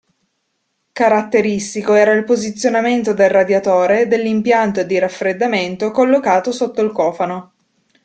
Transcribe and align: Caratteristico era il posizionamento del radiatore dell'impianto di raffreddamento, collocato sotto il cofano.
Caratteristico 0.93 1.93
era 1.93 2.11
il 2.13 2.23
posizionamento 2.23 3.13
del 3.13 3.29
radiatore 3.29 4.07
dell'impianto 4.07 4.81
di 4.81 4.97
raffreddamento, 4.97 5.91
collocato 5.91 6.51
sotto 6.51 6.81
il 6.81 6.91
cofano. 6.91 7.53